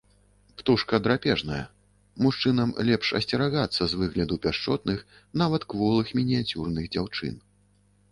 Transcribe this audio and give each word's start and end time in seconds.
Птушка 0.59 0.95
драпежная, 1.07 1.59
мужчынам 2.27 2.71
лепш 2.87 3.11
асцерагацца 3.19 3.83
з 3.91 3.99
выгляду 4.05 4.39
пяшчотных, 4.47 5.05
нават 5.43 5.69
кволых 5.75 6.07
мініяцюрных 6.21 6.89
дзяўчын. 6.97 7.37